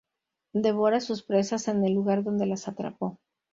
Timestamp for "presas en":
1.21-1.85